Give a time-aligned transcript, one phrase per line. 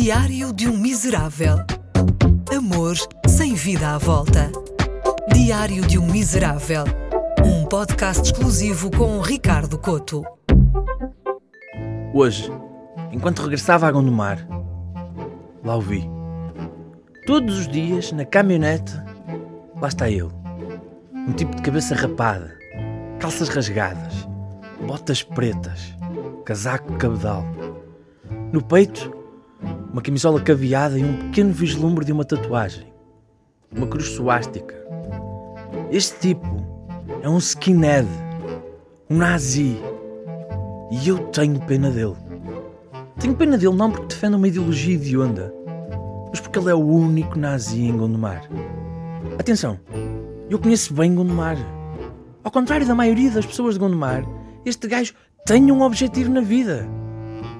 [0.00, 1.56] Diário de um Miserável.
[2.56, 2.94] Amor
[3.26, 4.48] sem vida à volta.
[5.34, 6.84] Diário de um Miserável.
[7.44, 10.22] Um podcast exclusivo com Ricardo Coto.
[12.14, 12.48] Hoje,
[13.10, 14.46] enquanto regressava a Gondomar,
[15.64, 16.08] lá o vi.
[17.26, 18.94] Todos os dias, na caminhonete,
[19.82, 20.30] lá está ele.
[21.12, 22.56] Um tipo de cabeça rapada,
[23.18, 24.14] calças rasgadas,
[24.86, 25.92] botas pretas,
[26.44, 27.44] casaco cabedal.
[28.52, 29.17] No peito,
[29.92, 32.92] uma camisola caveada e um pequeno vislumbre de uma tatuagem.
[33.74, 34.74] Uma cruz suástica.
[35.90, 36.46] Este tipo
[37.22, 38.08] é um skinhead,
[39.08, 39.78] um nazi.
[40.90, 42.16] E eu tenho pena dele.
[43.18, 45.52] Tenho pena dele não porque defende uma ideologia hedionda,
[46.30, 48.48] mas porque ele é o único nazi em Gondomar.
[49.38, 49.78] Atenção,
[50.48, 51.56] eu conheço bem Gondomar.
[52.44, 54.24] Ao contrário da maioria das pessoas de Gondomar,
[54.64, 55.14] este gajo
[55.44, 56.88] tem um objetivo na vida.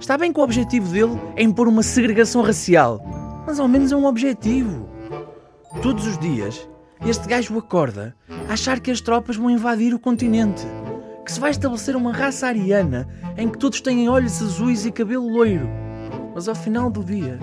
[0.00, 3.02] Está bem que o objetivo dele é impor uma segregação racial,
[3.44, 4.88] mas ao menos é um objetivo.
[5.82, 6.68] Todos os dias,
[7.04, 8.14] este gajo acorda
[8.48, 10.64] a achar que as tropas vão invadir o continente,
[11.24, 15.28] que se vai estabelecer uma raça ariana em que todos têm olhos azuis e cabelo
[15.28, 15.68] loiro.
[16.34, 17.38] Mas ao final do dia,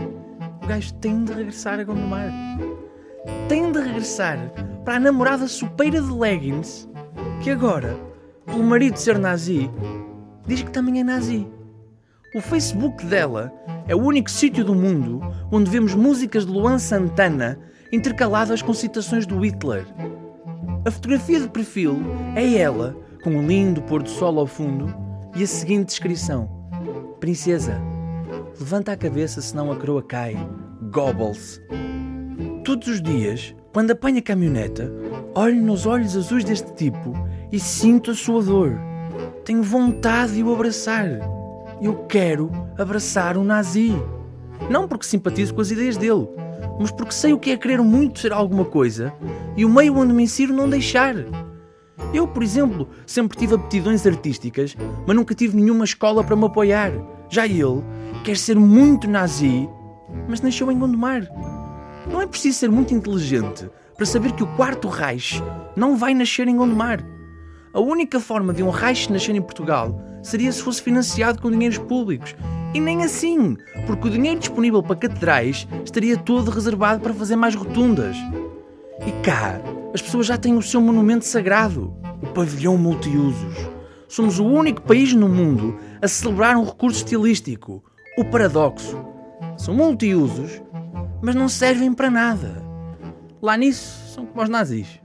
[0.64, 2.31] o gajo tem de regressar a Gondomar.
[3.50, 4.40] Tem de regressar
[4.84, 6.90] para a namorada supeira de leggings,
[7.44, 7.97] que agora,
[8.45, 9.69] pelo marido ser nazi,
[10.47, 11.45] diz que também é nazi.
[12.36, 13.50] O Facebook dela
[13.88, 17.58] é o único sítio do mundo onde vemos músicas de Luan Santana
[17.94, 19.86] intercaladas com citações do Hitler.
[20.86, 21.97] A fotografia de perfil
[22.36, 24.94] é ela, com um lindo pôr do sol ao fundo,
[25.33, 26.50] e a seguinte descrição:
[27.22, 27.81] Princesa,
[28.59, 30.36] levanta a cabeça senão a coroa cai.
[30.91, 31.61] Gobbles.
[32.66, 34.91] Todos os dias, quando apanha a caminhoneta,
[35.33, 37.13] olho nos olhos azuis deste tipo
[37.50, 38.78] e sinto a sua dor.
[39.45, 41.08] Tenho vontade de o abraçar
[41.81, 43.94] eu quero abraçar um nazi.
[44.70, 46.28] Não porque simpatizo com as ideias dele,
[46.80, 49.13] mas porque sei o que é querer muito ser alguma coisa
[49.56, 51.16] e o meio onde me insiro não deixar.
[52.14, 54.75] Eu, por exemplo, sempre tive aptidões artísticas,
[55.06, 56.91] mas nunca tive nenhuma escola para me apoiar.
[57.30, 57.84] Já ele
[58.24, 59.68] quer ser muito nazi,
[60.28, 61.28] mas nasceu em Gondomar.
[62.09, 65.41] Não é preciso ser muito inteligente para saber que o quarto Reich
[65.75, 67.15] não vai nascer em Gondomar.
[67.75, 71.78] A única forma de um Reich nascer em Portugal seria se fosse financiado com dinheiros
[71.78, 72.34] públicos.
[72.74, 77.53] E nem assim, porque o dinheiro disponível para catedrais estaria todo reservado para fazer mais
[77.53, 78.16] rotundas.
[79.06, 79.59] E cá,
[79.94, 81.94] as pessoas já têm o seu monumento sagrado,
[82.24, 83.58] o pavilhão multiusos.
[84.08, 87.84] Somos o único país no mundo a celebrar um recurso estilístico,
[88.18, 89.06] o paradoxo.
[89.58, 90.62] São multiusos,
[91.22, 92.64] mas não servem para nada.
[93.41, 95.04] Lá nisso, são como os nazis.